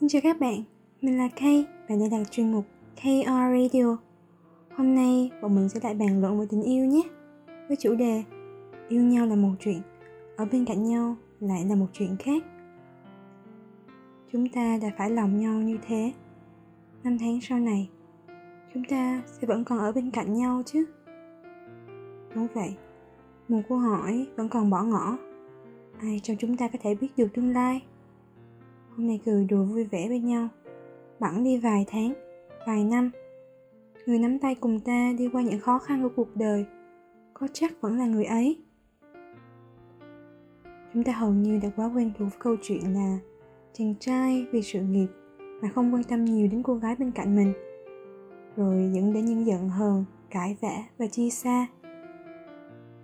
Xin 0.00 0.08
chào 0.08 0.22
các 0.22 0.40
bạn, 0.40 0.62
mình 1.02 1.18
là 1.18 1.28
Kay 1.36 1.66
và 1.88 1.96
đây 1.96 2.10
là 2.10 2.24
chuyên 2.24 2.52
mục 2.52 2.64
KR 2.96 3.28
Radio. 3.28 3.96
Hôm 4.76 4.94
nay 4.94 5.30
bọn 5.42 5.54
mình 5.54 5.68
sẽ 5.68 5.80
lại 5.82 5.94
bàn 5.94 6.20
luận 6.20 6.40
về 6.40 6.46
tình 6.50 6.62
yêu 6.62 6.84
nhé. 6.84 7.02
Với 7.68 7.76
chủ 7.76 7.94
đề 7.94 8.22
Yêu 8.88 9.02
nhau 9.02 9.26
là 9.26 9.34
một 9.34 9.52
chuyện, 9.60 9.80
ở 10.36 10.44
bên 10.52 10.64
cạnh 10.64 10.84
nhau 10.84 11.16
lại 11.40 11.64
là 11.64 11.74
một 11.74 11.86
chuyện 11.92 12.16
khác. 12.16 12.42
Chúng 14.32 14.48
ta 14.48 14.78
đã 14.82 14.90
phải 14.98 15.10
lòng 15.10 15.40
nhau 15.40 15.60
như 15.60 15.78
thế. 15.86 16.12
Năm 17.04 17.18
tháng 17.18 17.40
sau 17.40 17.58
này, 17.58 17.88
chúng 18.74 18.84
ta 18.84 19.22
sẽ 19.26 19.46
vẫn 19.46 19.64
còn 19.64 19.78
ở 19.78 19.92
bên 19.92 20.10
cạnh 20.10 20.34
nhau 20.34 20.62
chứ. 20.66 20.84
Đúng 22.34 22.46
vậy, 22.54 22.76
một 23.48 23.60
câu 23.68 23.78
hỏi 23.78 24.26
vẫn 24.36 24.48
còn 24.48 24.70
bỏ 24.70 24.82
ngỏ. 24.82 25.18
Ai 26.00 26.20
trong 26.22 26.36
chúng 26.36 26.56
ta 26.56 26.68
có 26.68 26.78
thể 26.82 26.94
biết 26.94 27.08
được 27.16 27.28
tương 27.34 27.52
lai? 27.52 27.82
Hôm 28.96 29.06
nay 29.06 29.20
cười 29.26 29.44
đùa 29.44 29.64
vui 29.64 29.84
vẻ 29.84 30.08
bên 30.08 30.26
nhau. 30.26 30.48
Bẵng 31.20 31.44
đi 31.44 31.58
vài 31.58 31.84
tháng, 31.88 32.12
vài 32.66 32.84
năm. 32.84 33.10
Người 34.06 34.18
nắm 34.18 34.38
tay 34.38 34.54
cùng 34.54 34.80
ta 34.80 35.12
đi 35.18 35.28
qua 35.32 35.42
những 35.42 35.60
khó 35.60 35.78
khăn 35.78 36.02
của 36.02 36.08
cuộc 36.16 36.36
đời, 36.36 36.64
có 37.34 37.48
chắc 37.52 37.80
vẫn 37.80 37.98
là 37.98 38.06
người 38.06 38.24
ấy? 38.24 38.58
Chúng 40.94 41.04
ta 41.04 41.12
hầu 41.12 41.32
như 41.32 41.60
đã 41.62 41.70
quá 41.76 41.90
quen 41.94 42.12
thuộc 42.18 42.28
với 42.28 42.38
câu 42.38 42.56
chuyện 42.62 42.94
là 42.94 43.18
chàng 43.72 43.94
trai 44.00 44.46
vì 44.52 44.62
sự 44.62 44.80
nghiệp 44.80 45.08
mà 45.62 45.68
không 45.68 45.94
quan 45.94 46.04
tâm 46.04 46.24
nhiều 46.24 46.48
đến 46.52 46.62
cô 46.62 46.74
gái 46.74 46.96
bên 46.96 47.10
cạnh 47.10 47.36
mình. 47.36 47.52
Rồi 48.56 48.90
dẫn 48.94 49.12
đến 49.12 49.24
những 49.24 49.46
giận 49.46 49.68
hờn, 49.68 50.04
cãi 50.30 50.56
vã 50.60 50.76
và 50.98 51.06
chia 51.06 51.30
xa. 51.30 51.66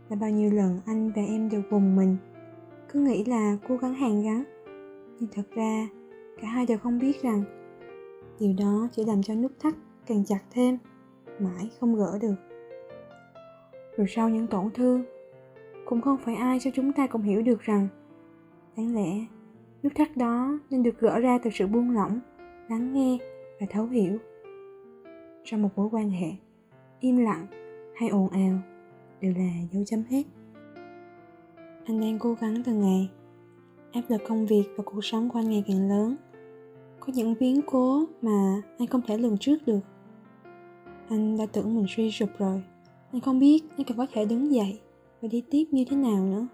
Là 0.09 0.17
bao 0.21 0.31
nhiêu 0.31 0.51
lần 0.51 0.81
anh 0.87 1.13
và 1.17 1.23
em 1.23 1.49
đều 1.49 1.63
vùng 1.71 1.97
mình, 1.97 2.17
cứ 2.89 3.01
nghĩ 3.01 3.25
là 3.25 3.57
cố 3.69 3.77
gắng 3.77 3.95
hàn 3.95 4.23
gắn 4.23 4.45
thì 5.23 5.29
thật 5.33 5.51
ra, 5.55 5.89
cả 6.41 6.49
hai 6.49 6.67
đều 6.67 6.79
không 6.79 6.99
biết 6.99 7.23
rằng 7.23 7.45
điều 8.41 8.55
đó 8.59 8.89
chỉ 8.93 9.05
làm 9.05 9.23
cho 9.23 9.35
nút 9.35 9.53
thắt 9.61 9.75
càng 10.07 10.25
chặt 10.25 10.41
thêm, 10.51 10.79
mãi 11.39 11.71
không 11.81 11.97
gỡ 11.97 12.19
được. 12.23 12.35
Rồi 13.97 14.07
sau 14.09 14.29
những 14.29 14.47
tổn 14.47 14.71
thương, 14.75 15.05
cũng 15.85 16.01
không 16.01 16.19
phải 16.25 16.35
ai 16.35 16.61
cho 16.61 16.71
chúng 16.75 16.93
ta 16.93 17.07
cũng 17.07 17.23
hiểu 17.23 17.43
được 17.43 17.61
rằng 17.61 17.89
đáng 18.77 18.95
lẽ 18.95 19.27
nút 19.83 19.93
thắt 19.95 20.17
đó 20.17 20.59
nên 20.71 20.83
được 20.83 20.99
gỡ 20.99 21.21
ra 21.21 21.39
từ 21.43 21.51
sự 21.51 21.67
buông 21.67 21.91
lỏng, 21.91 22.21
lắng 22.69 22.93
nghe 22.93 23.19
và 23.61 23.67
thấu 23.71 23.87
hiểu. 23.87 24.19
Trong 25.45 25.63
một 25.63 25.71
mối 25.77 25.89
quan 25.93 26.11
hệ 26.11 26.31
im 27.01 27.17
lặng 27.17 27.47
hay 27.97 28.09
ồn 28.09 28.29
ào 28.29 28.59
đều 29.21 29.33
là 29.37 29.51
dấu 29.73 29.85
chấm 29.85 30.03
hết. 30.11 30.23
Anh 31.87 32.01
đang 32.01 32.19
cố 32.19 32.35
gắng 32.41 32.63
từng 32.67 32.81
ngày 32.81 33.11
áp 33.93 34.03
lực 34.09 34.23
công 34.29 34.47
việc 34.47 34.65
và 34.77 34.85
cuộc 34.87 35.05
sống 35.05 35.29
của 35.29 35.39
anh 35.39 35.51
ngày 35.51 35.65
càng 35.67 35.89
lớn. 35.89 36.17
Có 37.01 37.13
những 37.15 37.35
biến 37.41 37.61
cố 37.67 38.05
mà 38.23 38.63
anh 38.79 38.89
không 38.89 39.03
thể 39.07 39.19
lường 39.19 39.39
trước 39.39 39.57
được. 39.67 39.81
Anh 41.09 41.37
đã 41.37 41.47
tưởng 41.53 41.75
mình 41.75 41.87
suy 41.89 42.11
sụp 42.11 42.29
rồi. 42.39 42.63
Anh 43.13 43.21
không 43.21 43.39
biết 43.39 43.65
anh 43.77 43.87
còn 43.87 43.97
có 43.97 44.07
thể 44.13 44.25
đứng 44.25 44.55
dậy 44.55 44.81
và 45.21 45.29
đi 45.29 45.43
tiếp 45.51 45.65
như 45.71 45.85
thế 45.91 45.97
nào 45.97 46.25
nữa. 46.25 46.47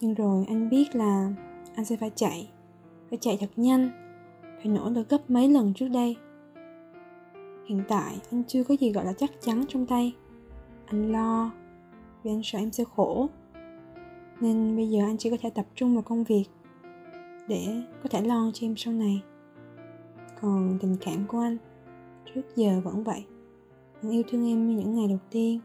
Nhưng 0.00 0.14
rồi 0.14 0.44
anh 0.48 0.68
biết 0.68 0.96
là 0.96 1.32
anh 1.74 1.84
sẽ 1.84 1.96
phải 1.96 2.10
chạy 2.14 2.50
phải 3.10 3.18
chạy 3.22 3.36
thật 3.40 3.50
nhanh, 3.56 3.90
phải 4.56 4.66
nỗ 4.66 4.90
lực 4.90 5.08
gấp 5.08 5.30
mấy 5.30 5.48
lần 5.48 5.74
trước 5.74 5.88
đây. 5.88 6.16
Hiện 7.66 7.82
tại 7.88 8.16
anh 8.30 8.42
chưa 8.48 8.64
có 8.64 8.74
gì 8.80 8.92
gọi 8.92 9.04
là 9.04 9.12
chắc 9.12 9.30
chắn 9.40 9.64
trong 9.68 9.86
tay. 9.86 10.14
Anh 10.86 11.12
lo 11.12 11.50
vì 12.22 12.30
anh 12.30 12.40
sợ 12.44 12.58
em 12.58 12.72
sẽ 12.72 12.84
khổ 12.96 13.28
nên 14.40 14.76
bây 14.76 14.90
giờ 14.90 15.04
anh 15.04 15.16
chỉ 15.18 15.30
có 15.30 15.36
thể 15.40 15.50
tập 15.50 15.66
trung 15.74 15.94
vào 15.94 16.02
công 16.02 16.24
việc 16.24 16.44
để 17.48 17.82
có 18.02 18.08
thể 18.08 18.22
lo 18.22 18.50
cho 18.54 18.66
em 18.66 18.76
sau 18.76 18.94
này. 18.94 19.22
Còn 20.40 20.78
tình 20.80 20.96
cảm 21.00 21.26
của 21.28 21.38
anh 21.38 21.56
trước 22.34 22.42
giờ 22.56 22.80
vẫn 22.84 23.04
vậy. 23.04 23.24
Vẫn 24.02 24.12
yêu 24.12 24.22
thương 24.30 24.48
em 24.48 24.66
như 24.66 24.76
những 24.76 24.94
ngày 24.94 25.08
đầu 25.08 25.18
tiên. 25.30 25.60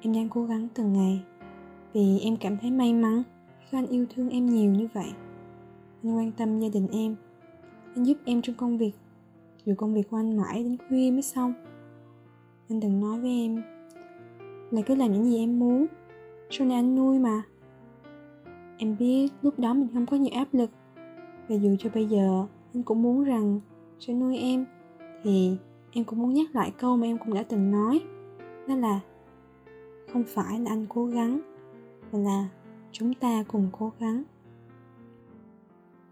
Em 0.00 0.14
đang 0.14 0.28
cố 0.28 0.44
gắng 0.44 0.68
từng 0.74 0.92
ngày 0.92 1.22
vì 1.92 2.20
em 2.20 2.36
cảm 2.36 2.56
thấy 2.56 2.70
may 2.70 2.92
mắn 2.92 3.22
khi 3.68 3.78
anh 3.78 3.86
yêu 3.86 4.06
thương 4.14 4.28
em 4.28 4.46
nhiều 4.46 4.70
như 4.72 4.88
vậy. 4.94 5.12
Anh 6.02 6.16
quan 6.16 6.32
tâm 6.32 6.60
gia 6.60 6.68
đình 6.68 6.88
em. 6.92 7.16
Anh 7.94 8.04
giúp 8.04 8.18
em 8.24 8.42
trong 8.42 8.56
công 8.56 8.78
việc. 8.78 8.92
Dù 9.64 9.74
công 9.78 9.94
việc 9.94 10.10
của 10.10 10.16
anh 10.16 10.36
mãi 10.36 10.64
đến 10.64 10.76
khuya 10.88 11.10
mới 11.10 11.22
xong. 11.22 11.52
Anh 12.68 12.80
từng 12.80 13.00
nói 13.00 13.20
với 13.20 13.30
em 13.30 13.62
là 14.70 14.82
cứ 14.86 14.94
làm 14.94 15.12
những 15.12 15.24
gì 15.24 15.38
em 15.38 15.58
muốn 15.58 15.86
sau 16.50 16.66
này 16.66 16.76
anh 16.76 16.96
nuôi 16.96 17.18
mà. 17.18 17.42
Em 18.78 18.96
biết 18.98 19.28
lúc 19.42 19.58
đó 19.58 19.74
mình 19.74 19.88
không 19.94 20.06
có 20.06 20.16
nhiều 20.16 20.32
áp 20.34 20.48
lực. 20.52 20.70
Và 21.48 21.56
dù 21.56 21.76
cho 21.78 21.90
bây 21.94 22.06
giờ 22.06 22.46
anh 22.74 22.82
cũng 22.82 23.02
muốn 23.02 23.24
rằng 23.24 23.60
sẽ 24.00 24.14
nuôi 24.14 24.38
em, 24.38 24.66
thì 25.22 25.56
em 25.92 26.04
cũng 26.04 26.18
muốn 26.18 26.34
nhắc 26.34 26.54
lại 26.54 26.72
câu 26.78 26.96
mà 26.96 27.06
em 27.06 27.18
cũng 27.18 27.34
đã 27.34 27.42
từng 27.42 27.70
nói. 27.70 28.00
Đó 28.68 28.74
là 28.74 29.00
không 30.12 30.24
phải 30.26 30.60
là 30.60 30.70
anh 30.70 30.86
cố 30.88 31.06
gắng, 31.06 31.40
mà 32.12 32.18
là 32.18 32.48
chúng 32.92 33.14
ta 33.14 33.44
cùng 33.48 33.68
cố 33.78 33.92
gắng. 34.00 34.22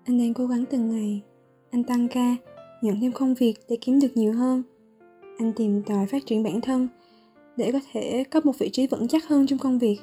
Anh 0.04 0.18
đang 0.18 0.34
cố 0.34 0.46
gắng 0.46 0.64
từng 0.70 0.90
ngày. 0.90 1.22
Anh 1.70 1.84
tăng 1.84 2.08
ca, 2.08 2.36
nhận 2.82 3.00
thêm 3.00 3.12
công 3.12 3.34
việc 3.34 3.54
để 3.68 3.78
kiếm 3.80 4.00
được 4.00 4.16
nhiều 4.16 4.32
hơn. 4.32 4.62
Anh 5.38 5.52
tìm 5.56 5.82
tòi 5.82 6.06
phát 6.06 6.26
triển 6.26 6.42
bản 6.42 6.60
thân 6.60 6.88
để 7.56 7.72
có 7.72 7.78
thể 7.92 8.24
có 8.30 8.40
một 8.44 8.58
vị 8.58 8.70
trí 8.72 8.86
vững 8.86 9.08
chắc 9.08 9.28
hơn 9.28 9.46
trong 9.46 9.58
công 9.58 9.78
việc 9.78 9.96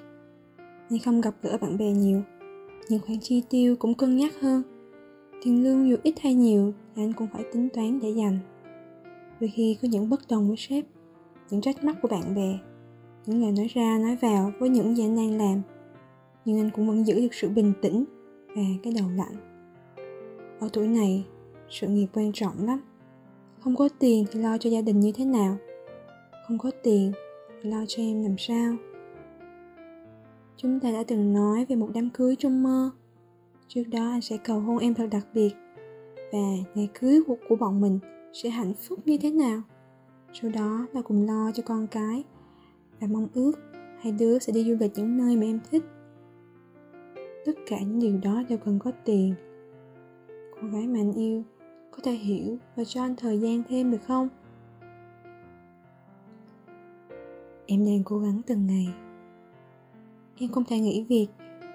nên 0.90 1.00
không 1.00 1.22
gặp 1.22 1.36
gỡ 1.42 1.58
bạn 1.62 1.78
bè 1.78 1.92
nhiều 1.92 2.22
những 2.90 3.00
khoản 3.00 3.20
chi 3.20 3.44
tiêu 3.50 3.76
cũng 3.76 3.94
cân 3.94 4.18
nhắc 4.18 4.34
hơn. 4.42 4.64
Tiền 5.44 5.64
lương 5.64 5.90
dù 5.90 5.96
ít 6.04 6.20
hay 6.22 6.34
nhiều 6.34 6.74
thì 6.96 7.04
anh 7.04 7.14
cũng 7.14 7.28
phải 7.34 7.44
tính 7.54 7.70
toán 7.74 8.00
để 8.00 8.10
dành. 8.10 8.40
Đôi 9.40 9.52
khi 9.54 9.78
có 9.82 9.88
những 9.92 10.10
bất 10.10 10.20
đồng 10.30 10.48
với 10.48 10.58
sếp, 10.58 10.86
những 11.50 11.62
trách 11.62 11.84
móc 11.84 11.96
của 12.02 12.08
bạn 12.08 12.36
bè, 12.36 12.60
những 13.26 13.42
lời 13.42 13.52
nói 13.52 13.68
ra 13.74 13.98
nói 13.98 14.18
vào 14.22 14.52
với 14.60 14.70
những 14.70 14.96
gì 14.96 15.04
anh 15.04 15.16
đang 15.16 15.38
làm. 15.38 15.62
Nhưng 16.46 16.60
anh 16.60 16.70
cũng 16.76 16.88
vẫn 16.88 17.08
giữ 17.08 17.16
được 17.16 17.34
sự 17.34 17.50
bình 17.50 17.74
tĩnh 17.82 18.06
và 18.48 18.64
cái 18.84 18.94
đầu 18.98 19.10
lạnh. 19.16 19.36
Ở 20.60 20.70
tuổi 20.74 20.88
này, 20.88 21.26
sự 21.70 21.88
nghiệp 21.88 22.08
quan 22.14 22.32
trọng 22.34 22.66
lắm. 22.66 22.82
Không 23.60 23.76
có 23.76 23.90
tiền 24.00 24.26
thì 24.32 24.40
lo 24.40 24.58
cho 24.58 24.70
gia 24.70 24.82
đình 24.82 25.00
như 25.00 25.12
thế 25.12 25.26
nào? 25.26 25.58
Không 26.48 26.58
có 26.58 26.72
tiền 26.84 27.12
thì 27.62 27.70
lo 27.70 27.86
cho 27.88 28.04
em 28.04 28.24
làm 28.24 28.36
sao? 28.38 28.76
Chúng 30.58 30.80
ta 30.80 30.91
đã 30.91 31.03
từng 31.08 31.34
nói 31.34 31.66
về 31.69 31.75
một 31.75 31.90
đám 31.94 32.09
cưới 32.09 32.36
trong 32.40 32.64
mơ. 32.64 32.91
Trước 33.68 33.84
đó 33.91 34.09
anh 34.09 34.22
sẽ 34.22 34.38
cầu 34.38 34.59
hôn 34.59 34.78
em 34.78 34.94
thật 34.94 35.08
đặc 35.12 35.28
biệt 35.34 35.56
và 36.31 36.40
ngày 36.75 36.90
cưới 37.00 37.19
của, 37.28 37.36
của 37.50 37.56
bọn 37.56 37.81
mình 37.81 38.00
sẽ 38.34 38.50
hạnh 38.50 38.74
phúc 38.74 39.00
như 39.06 39.18
thế 39.18 39.31
nào. 39.31 39.62
Sau 40.34 40.52
đó 40.52 40.86
là 40.94 41.02
cùng 41.02 41.25
lo 41.25 41.52
cho 41.52 41.63
con 41.66 41.88
cái 41.88 42.24
và 43.00 43.08
mong 43.08 43.28
ước 43.34 43.52
hai 44.00 44.12
đứa 44.12 44.40
sẽ 44.40 44.53
đi 44.53 44.63
du 44.63 44.78
lịch 44.80 44.92
những 44.96 45.18
nơi 45.18 45.38
mà 45.38 45.44
em 45.44 45.59
thích. 45.72 45.84
Tất 47.46 47.53
cả 47.68 47.80
những 47.80 48.00
điều 48.00 48.18
đó 48.24 48.44
đều 48.50 48.58
cần 48.58 48.80
có 48.80 48.92
tiền. 49.06 49.36
Cô 50.62 50.68
gái 50.68 50.88
mà 50.88 51.00
anh 51.00 51.13
yêu 51.13 51.44
có 51.92 51.97
thể 52.03 52.12
hiểu 52.12 52.58
và 52.75 52.84
cho 52.84 53.02
anh 53.02 53.16
thời 53.16 53.40
gian 53.40 53.63
thêm 53.69 53.92
được 53.92 54.03
không? 54.08 54.30
Em 57.66 57.86
đang 57.86 58.03
cố 58.06 58.19
gắng 58.19 58.42
từng 58.47 58.68
ngày 58.68 58.88
em 60.38 60.52
không 60.52 60.64
thể 60.64 60.80
nghỉ 60.80 61.06
việc, 61.10 61.28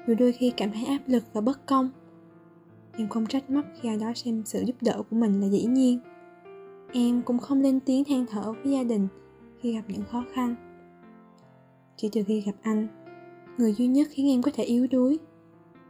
dù 0.06 0.14
đôi 0.14 0.32
khi 0.32 0.52
cảm 0.56 0.70
thấy 0.72 0.84
áp 0.84 1.00
lực 1.06 1.24
và 1.32 1.40
bất 1.40 1.66
công. 1.66 1.90
Em 2.96 3.08
không 3.08 3.26
trách 3.26 3.50
móc 3.50 3.64
khi 3.80 3.88
ai 3.88 3.98
đó 3.98 4.12
xem 4.14 4.42
sự 4.44 4.62
giúp 4.66 4.76
đỡ 4.80 5.02
của 5.10 5.16
mình 5.16 5.40
là 5.40 5.48
dĩ 5.48 5.64
nhiên. 5.64 5.98
Em 6.92 7.22
cũng 7.22 7.38
không 7.38 7.60
lên 7.60 7.80
tiếng 7.80 8.04
than 8.04 8.26
thở 8.26 8.52
với 8.52 8.72
gia 8.72 8.82
đình 8.82 9.08
khi 9.60 9.72
gặp 9.72 9.82
những 9.88 10.02
khó 10.10 10.24
khăn. 10.32 10.54
Chỉ 11.96 12.08
từ 12.12 12.22
khi 12.26 12.40
gặp 12.40 12.54
anh, 12.62 12.88
người 13.58 13.72
duy 13.72 13.86
nhất 13.86 14.08
khiến 14.10 14.28
em 14.28 14.42
có 14.42 14.50
thể 14.54 14.64
yếu 14.64 14.86
đuối, 14.86 15.18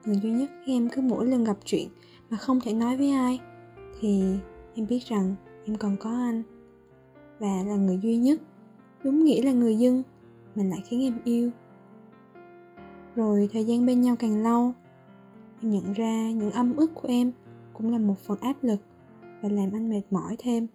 người 0.05 0.21
duy 0.23 0.31
nhất 0.31 0.51
khi 0.65 0.73
em 0.73 0.89
cứ 0.89 1.03
mỗi 1.03 1.27
lần 1.27 1.45
gặp 1.45 1.57
chuyện 1.65 1.89
mà 2.31 2.37
không 2.37 2.61
thể 2.61 2.73
nói 2.73 2.97
với 2.97 3.11
ai, 3.11 3.41
thì 4.01 4.23
em 4.75 4.87
biết 4.87 5.01
rằng 5.07 5.35
em 5.65 5.77
còn 5.77 5.97
có 5.97 6.11
anh. 6.11 6.43
Và 7.39 7.63
là 7.67 7.77
người 7.77 7.99
duy 8.03 8.17
nhất, 8.17 8.41
đúng 9.05 9.25
nghĩa 9.25 9.43
là 9.43 9.53
người 9.53 9.77
dân 9.77 10.03
mình 10.55 10.71
lại 10.71 10.81
khiến 10.85 11.03
em 11.03 11.19
yêu 11.25 11.51
rồi 13.19 13.49
thời 13.53 13.65
gian 13.65 13.87
bên 13.87 14.01
nhau 14.01 14.17
càng 14.19 14.43
lâu. 14.43 14.73
Em 15.63 15.71
nhận 15.71 15.93
ra 15.93 16.31
những 16.31 16.51
âm 16.51 16.77
ức 16.77 16.91
của 16.95 17.09
em 17.09 17.33
cũng 17.73 17.93
là 17.93 17.99
một 17.99 18.19
phần 18.19 18.39
áp 18.41 18.55
lực 18.63 18.81
và 19.43 19.49
làm 19.49 19.73
anh 19.73 19.91
mệt 19.91 20.03
mỏi 20.11 20.37
thêm. 20.39 20.67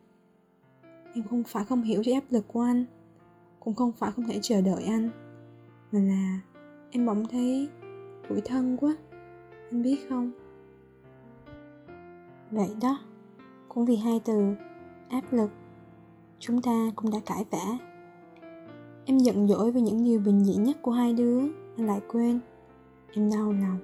Em 1.13 1.23
không 1.29 1.43
phải 1.43 1.65
không 1.65 1.81
hiểu 1.81 2.03
cho 2.03 2.13
áp 2.13 2.23
lực 2.29 2.45
của 2.47 2.61
anh, 2.61 2.85
cũng 3.59 3.73
không 3.73 3.91
phải 3.91 4.11
không 4.11 4.25
thể 4.25 4.39
chờ 4.41 4.61
đợi 4.61 4.83
anh, 4.83 5.09
mà 5.91 5.99
là 5.99 6.39
em 6.91 7.05
bỗng 7.05 7.27
thấy 7.27 7.69
tuổi 8.29 8.41
thân 8.45 8.77
quá, 8.77 8.95
anh 9.71 9.81
biết 9.83 9.97
không? 10.09 10.31
Vậy 12.51 12.69
đó, 12.81 12.99
cũng 13.69 13.85
vì 13.85 13.95
hai 13.95 14.21
từ 14.25 14.55
áp 15.09 15.33
lực, 15.33 15.49
chúng 16.39 16.61
ta 16.61 16.91
cũng 16.95 17.11
đã 17.11 17.19
cãi 17.25 17.45
vã. 17.51 17.77
Em 19.05 19.17
giận 19.17 19.47
dỗi 19.47 19.71
về 19.71 19.81
những 19.81 20.03
điều 20.03 20.19
bình 20.19 20.45
dị 20.45 20.55
nhất 20.55 20.77
của 20.81 20.91
hai 20.91 21.13
đứa 21.13 21.62
anh 21.77 21.87
lại 21.87 22.01
quên. 22.07 22.39
Em 23.13 23.29
đau 23.29 23.51
lòng, 23.51 23.77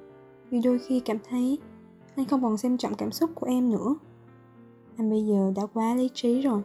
vì 0.50 0.60
đôi 0.64 0.80
khi 0.80 1.00
cảm 1.00 1.18
thấy 1.30 1.58
anh 2.16 2.26
không 2.26 2.42
còn 2.42 2.58
xem 2.58 2.78
trọng 2.78 2.96
cảm 2.96 3.12
xúc 3.12 3.30
của 3.36 3.48
em 3.48 3.70
nữa. 3.70 3.96
Anh 4.98 5.10
bây 5.10 5.26
giờ 5.26 5.54
đã 5.56 5.66
quá 5.74 5.96
lý 5.96 6.10
trí 6.14 6.42
rồi. 6.42 6.62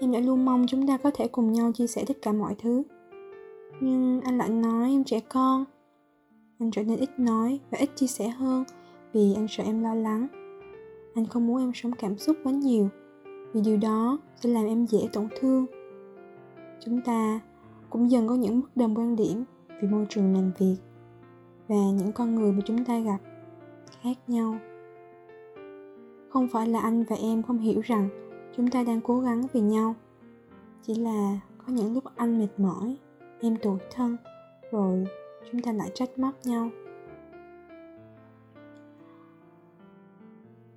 Em 0.00 0.12
đã 0.12 0.20
luôn 0.20 0.44
mong 0.44 0.66
chúng 0.68 0.86
ta 0.86 0.96
có 0.96 1.10
thể 1.14 1.28
cùng 1.28 1.52
nhau 1.52 1.72
chia 1.72 1.86
sẻ 1.86 2.04
tất 2.08 2.16
cả 2.22 2.32
mọi 2.32 2.54
thứ. 2.58 2.82
Nhưng 3.80 4.20
anh 4.20 4.38
lại 4.38 4.48
nói 4.48 4.90
em 4.90 5.04
trẻ 5.04 5.20
con. 5.20 5.64
Anh 6.58 6.70
trở 6.70 6.82
nên 6.82 6.98
ít 6.98 7.10
nói 7.18 7.60
và 7.70 7.78
ít 7.78 7.90
chia 7.96 8.06
sẻ 8.06 8.28
hơn 8.28 8.64
vì 9.12 9.34
anh 9.34 9.46
sợ 9.48 9.64
em 9.64 9.82
lo 9.82 9.94
lắng. 9.94 10.26
Anh 11.14 11.26
không 11.26 11.46
muốn 11.46 11.58
em 11.58 11.72
sống 11.74 11.92
cảm 11.92 12.18
xúc 12.18 12.36
quá 12.44 12.52
nhiều, 12.52 12.88
vì 13.52 13.60
điều 13.60 13.76
đó 13.76 14.18
sẽ 14.36 14.48
làm 14.48 14.66
em 14.66 14.86
dễ 14.86 15.08
tổn 15.12 15.28
thương. 15.40 15.66
Chúng 16.84 17.00
ta 17.00 17.40
cũng 17.90 18.10
dần 18.10 18.28
có 18.28 18.34
những 18.34 18.60
bất 18.60 18.76
đồng 18.76 18.94
quan 18.94 19.16
điểm 19.16 19.44
vì 19.80 19.88
môi 19.88 20.06
trường 20.08 20.34
làm 20.34 20.52
việc 20.58 20.76
và 21.68 21.76
những 21.76 22.12
con 22.12 22.34
người 22.34 22.52
mà 22.52 22.60
chúng 22.64 22.84
ta 22.84 22.98
gặp 22.98 23.18
khác 24.00 24.18
nhau. 24.26 24.58
Không 26.28 26.48
phải 26.48 26.68
là 26.68 26.80
anh 26.80 27.04
và 27.04 27.16
em 27.16 27.42
không 27.42 27.58
hiểu 27.58 27.80
rằng 27.80 28.08
chúng 28.56 28.70
ta 28.70 28.84
đang 28.84 29.00
cố 29.00 29.20
gắng 29.20 29.46
vì 29.52 29.60
nhau, 29.60 29.94
chỉ 30.82 30.94
là 30.94 31.40
có 31.58 31.72
những 31.72 31.94
lúc 31.94 32.04
anh 32.16 32.38
mệt 32.38 32.48
mỏi, 32.56 32.96
em 33.40 33.56
tủi 33.56 33.78
thân, 33.90 34.16
rồi 34.72 35.06
chúng 35.52 35.62
ta 35.62 35.72
lại 35.72 35.90
trách 35.94 36.18
móc 36.18 36.34
nhau. 36.44 36.70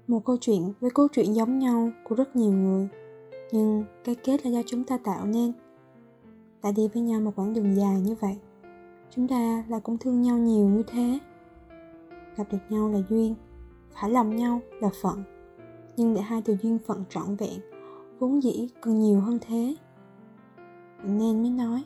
Một 0.07 0.25
câu 0.25 0.37
chuyện 0.41 0.73
với 0.79 0.91
câu 0.91 1.07
chuyện 1.11 1.35
giống 1.35 1.59
nhau 1.59 1.91
của 2.03 2.15
rất 2.15 2.35
nhiều 2.35 2.51
người, 2.51 2.89
nhưng 3.51 3.83
cái 4.03 4.15
kết 4.15 4.45
là 4.45 4.51
do 4.51 4.61
chúng 4.65 4.83
ta 4.83 4.97
tạo 4.97 5.25
nên. 5.25 5.53
Đã 6.63 6.71
đi 6.71 6.87
với 6.93 7.03
nhau 7.03 7.21
một 7.21 7.31
quãng 7.35 7.53
đường 7.53 7.75
dài 7.75 8.01
như 8.01 8.15
vậy 8.15 8.37
chúng 9.15 9.27
ta 9.27 9.63
lại 9.67 9.79
cũng 9.83 9.97
thương 9.97 10.21
nhau 10.21 10.37
nhiều 10.37 10.65
như 10.65 10.83
thế. 10.87 11.19
Gặp 12.37 12.43
được 12.51 12.57
nhau 12.69 12.89
là 12.89 12.99
duyên 13.09 13.35
phải 13.93 14.09
lòng 14.09 14.35
nhau 14.35 14.61
là 14.79 14.89
phận. 15.01 15.23
Nhưng 15.97 16.13
để 16.13 16.21
hai 16.21 16.41
từ 16.41 16.57
duyên 16.61 16.77
phận 16.87 17.03
trọn 17.09 17.35
vẹn, 17.35 17.59
vốn 18.19 18.43
dĩ 18.43 18.69
cần 18.81 18.99
nhiều 18.99 19.19
hơn 19.19 19.39
thế. 19.41 19.75
Nên 21.03 21.41
mới 21.41 21.51
nói, 21.51 21.83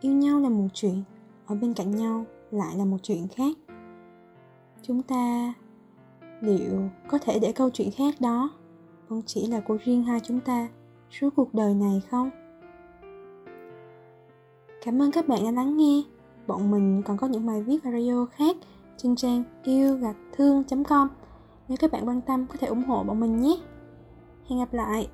yêu 0.00 0.12
nhau 0.12 0.40
là 0.40 0.48
một 0.48 0.68
chuyện, 0.74 1.02
ở 1.46 1.54
bên 1.54 1.74
cạnh 1.74 1.90
nhau 1.90 2.24
lại 2.50 2.76
là 2.76 2.84
một 2.84 2.98
chuyện 3.02 3.28
khác. 3.28 3.56
Chúng 4.82 5.02
ta 5.02 5.54
liệu 6.40 6.88
có 7.08 7.18
thể 7.18 7.38
để 7.38 7.52
câu 7.52 7.70
chuyện 7.70 7.90
khác 7.90 8.14
đó 8.20 8.50
vẫn 9.08 9.22
chỉ 9.26 9.46
là 9.46 9.60
của 9.60 9.78
riêng 9.84 10.02
hai 10.02 10.20
chúng 10.20 10.40
ta 10.40 10.68
suốt 11.10 11.30
cuộc 11.36 11.54
đời 11.54 11.74
này 11.74 12.02
không? 12.10 12.30
Cảm 14.84 15.02
ơn 15.02 15.10
các 15.10 15.28
bạn 15.28 15.44
đã 15.44 15.50
lắng 15.50 15.76
nghe 15.76 16.02
bọn 16.48 16.70
mình 16.70 17.02
còn 17.02 17.16
có 17.16 17.26
những 17.26 17.46
bài 17.46 17.62
viết 17.62 17.78
và 17.84 17.90
radio 17.90 18.26
khác 18.26 18.56
trên 18.96 19.16
trang 19.16 19.44
yêu 19.62 19.96
gạch 19.96 20.16
thương 20.36 20.64
com. 20.88 21.08
Nếu 21.68 21.76
các 21.80 21.92
bạn 21.92 22.08
quan 22.08 22.20
tâm, 22.20 22.46
có 22.46 22.54
thể 22.60 22.66
ủng 22.66 22.84
hộ 22.84 23.04
bọn 23.04 23.20
mình 23.20 23.40
nhé. 23.40 23.56
Hẹn 24.48 24.58
gặp 24.58 24.74
lại! 24.74 25.08